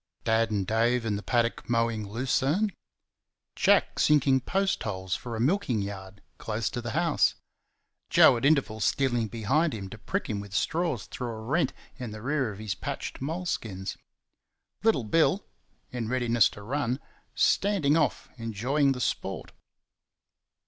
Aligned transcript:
Dad 0.23 0.49
and 0.49 0.65
Dave 0.65 1.05
in 1.05 1.15
the 1.15 1.21
paddock 1.21 1.69
mowing 1.69 2.09
lucerne. 2.09 2.71
Jack 3.55 3.99
sinking 3.99 4.39
post 4.41 4.81
holes 4.81 5.15
for 5.15 5.35
a 5.35 5.39
milking 5.39 5.79
yard 5.83 6.23
close 6.39 6.71
to 6.71 6.81
the 6.81 6.93
house. 6.97 7.35
Joe 8.09 8.35
at 8.35 8.43
intervals 8.43 8.83
stealing 8.83 9.27
behind 9.27 9.73
him 9.75 9.91
to 9.91 9.99
prick 9.99 10.25
him 10.27 10.39
with 10.39 10.55
straws 10.55 11.05
through 11.05 11.29
a 11.29 11.39
rent 11.41 11.71
in 11.97 12.09
the 12.09 12.23
rear 12.23 12.51
of 12.51 12.57
his 12.57 12.73
patched 12.73 13.21
moleskins. 13.21 13.95
Little 14.81 15.03
Bill 15.03 15.45
in 15.91 16.07
readiness 16.09 16.49
to 16.49 16.63
run 16.63 16.99
standing 17.35 17.95
off, 17.95 18.27
enjoying 18.39 18.93
the 18.93 19.01
sport. 19.01 19.51